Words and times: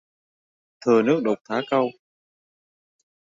Thừa 0.85 1.01
nước 1.01 1.19
đục 1.23 1.39
thả 1.49 1.61
câu 1.69 1.85